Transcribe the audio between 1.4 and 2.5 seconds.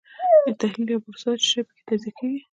چې شی پکې تجزیه کیږي.